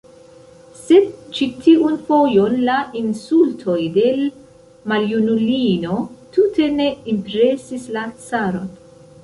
Sed 0.77 1.03
ĉi 1.39 1.47
tiun 1.65 1.99
fojon 2.07 2.55
la 2.69 2.77
insultoj 3.03 3.77
de 3.99 4.07
l' 4.15 4.33
maljunulino 4.93 6.01
tute 6.39 6.71
ne 6.81 6.91
impresis 7.15 7.89
la 7.99 8.11
caron. 8.29 8.69